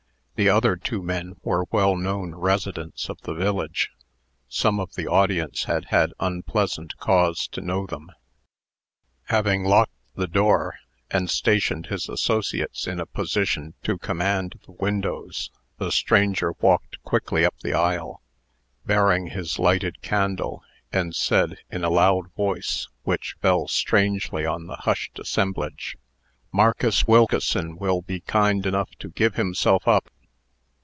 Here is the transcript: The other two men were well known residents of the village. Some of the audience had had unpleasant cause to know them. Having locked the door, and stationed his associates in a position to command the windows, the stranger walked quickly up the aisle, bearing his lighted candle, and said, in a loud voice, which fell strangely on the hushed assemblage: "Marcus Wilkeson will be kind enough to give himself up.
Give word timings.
The 0.35 0.49
other 0.49 0.75
two 0.75 1.03
men 1.03 1.35
were 1.43 1.67
well 1.69 1.95
known 1.95 2.33
residents 2.33 3.09
of 3.11 3.21
the 3.21 3.35
village. 3.35 3.91
Some 4.49 4.79
of 4.79 4.95
the 4.95 5.05
audience 5.05 5.65
had 5.65 5.85
had 5.89 6.13
unpleasant 6.19 6.97
cause 6.97 7.47
to 7.49 7.61
know 7.61 7.85
them. 7.85 8.11
Having 9.25 9.65
locked 9.65 9.91
the 10.15 10.25
door, 10.25 10.79
and 11.11 11.29
stationed 11.29 11.87
his 11.87 12.09
associates 12.09 12.87
in 12.87 12.99
a 12.99 13.05
position 13.05 13.75
to 13.83 13.99
command 13.99 14.59
the 14.65 14.71
windows, 14.71 15.51
the 15.77 15.91
stranger 15.91 16.53
walked 16.59 16.99
quickly 17.03 17.45
up 17.45 17.59
the 17.59 17.73
aisle, 17.75 18.23
bearing 18.83 19.27
his 19.27 19.59
lighted 19.59 20.01
candle, 20.01 20.63
and 20.91 21.13
said, 21.15 21.57
in 21.69 21.83
a 21.83 21.89
loud 21.91 22.33
voice, 22.33 22.87
which 23.03 23.35
fell 23.43 23.67
strangely 23.67 24.43
on 24.43 24.65
the 24.65 24.77
hushed 24.77 25.19
assemblage: 25.19 25.97
"Marcus 26.51 27.05
Wilkeson 27.05 27.77
will 27.77 28.01
be 28.01 28.21
kind 28.21 28.65
enough 28.65 28.89
to 28.97 29.09
give 29.09 29.35
himself 29.35 29.87
up. 29.87 30.09